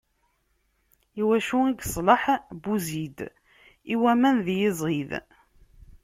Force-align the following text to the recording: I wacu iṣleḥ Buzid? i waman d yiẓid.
I 1.21 1.23
wacu 1.27 1.59
iṣleḥ 1.73 2.23
Buzid? 2.61 3.17
i 3.93 3.95
waman 4.01 4.37
d 4.45 4.47
yiẓid. 4.59 5.11